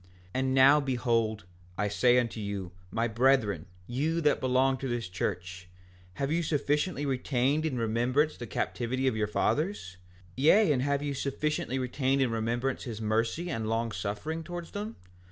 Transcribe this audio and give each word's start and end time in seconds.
5:6 0.01 0.07
And 0.33 0.53
now 0.55 0.79
behold, 0.79 1.45
I 1.77 1.87
say 1.87 2.17
unto 2.17 2.39
you, 2.39 2.71
my 2.89 3.07
brethren, 3.07 3.67
you 3.85 4.19
that 4.21 4.39
belong 4.39 4.77
to 4.77 4.87
this 4.87 5.07
church, 5.07 5.69
have 6.15 6.31
you 6.31 6.41
sufficiently 6.41 7.05
retained 7.05 7.67
in 7.67 7.77
remembrance 7.77 8.35
the 8.35 8.47
captivity 8.47 9.05
of 9.05 9.15
your 9.15 9.27
fathers? 9.27 9.97
Yea, 10.35 10.71
and 10.71 10.81
have 10.81 11.03
you 11.03 11.13
sufficiently 11.13 11.77
retained 11.77 12.19
in 12.19 12.31
remembrance 12.31 12.85
his 12.85 12.99
mercy 12.99 13.51
and 13.51 13.69
long 13.69 13.91
suffering 13.91 14.43
towards 14.43 14.71
them? 14.71 14.95